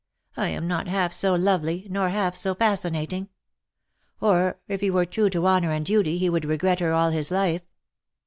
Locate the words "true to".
5.07-5.45